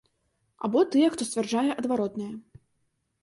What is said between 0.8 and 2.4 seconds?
тыя, хто сцвярджае адваротнае.